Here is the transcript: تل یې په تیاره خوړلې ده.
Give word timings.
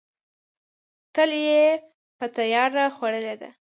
تل 1.15 1.31
یې 1.45 1.61
په 2.17 2.25
تیاره 2.35 2.85
خوړلې 2.95 3.35
ده. 3.41 3.49